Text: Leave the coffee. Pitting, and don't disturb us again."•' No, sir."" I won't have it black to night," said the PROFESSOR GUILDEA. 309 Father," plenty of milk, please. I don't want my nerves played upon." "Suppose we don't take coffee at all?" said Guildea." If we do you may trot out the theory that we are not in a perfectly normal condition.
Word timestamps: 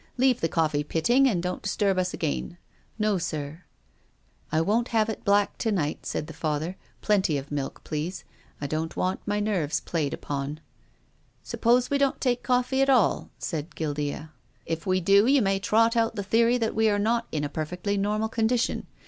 Leave 0.17 0.41
the 0.41 0.49
coffee. 0.49 0.83
Pitting, 0.83 1.27
and 1.29 1.43
don't 1.43 1.61
disturb 1.61 1.99
us 1.99 2.11
again."•' 2.11 2.53
No, 2.97 3.19
sir."" 3.19 3.65
I 4.51 4.59
won't 4.59 4.87
have 4.87 5.09
it 5.09 5.23
black 5.23 5.59
to 5.59 5.71
night," 5.71 6.07
said 6.07 6.25
the 6.25 6.33
PROFESSOR 6.33 6.41
GUILDEA. 6.71 6.75
309 7.01 7.01
Father," 7.01 7.01
plenty 7.05 7.37
of 7.37 7.51
milk, 7.51 7.83
please. 7.83 8.23
I 8.59 8.65
don't 8.65 8.95
want 8.97 9.19
my 9.27 9.39
nerves 9.39 9.79
played 9.79 10.15
upon." 10.15 10.59
"Suppose 11.43 11.91
we 11.91 11.99
don't 11.99 12.19
take 12.19 12.41
coffee 12.41 12.81
at 12.81 12.89
all?" 12.89 13.29
said 13.37 13.75
Guildea." 13.75 14.31
If 14.65 14.87
we 14.87 15.01
do 15.01 15.27
you 15.27 15.43
may 15.43 15.59
trot 15.59 15.95
out 15.95 16.15
the 16.15 16.23
theory 16.23 16.57
that 16.57 16.73
we 16.73 16.89
are 16.89 16.97
not 16.97 17.27
in 17.31 17.43
a 17.43 17.47
perfectly 17.47 17.95
normal 17.95 18.27
condition. 18.29 18.87